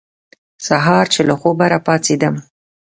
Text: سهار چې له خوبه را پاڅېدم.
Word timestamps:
سهار 0.67 1.05
چې 1.13 1.21
له 1.27 1.33
خوبه 1.41 1.65
را 1.73 1.79
پاڅېدم. 1.85 2.35